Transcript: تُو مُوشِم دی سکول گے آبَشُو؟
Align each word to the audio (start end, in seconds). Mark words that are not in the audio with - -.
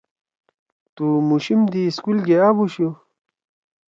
تُو 0.95 1.05
مُوشِم 1.27 1.61
دی 1.71 1.83
سکول 1.95 2.17
گے 2.27 2.37
آبَشُو؟ 2.47 2.87